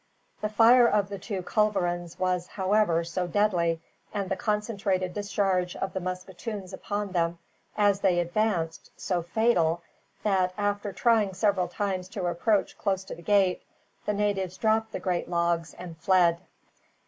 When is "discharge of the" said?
5.13-5.99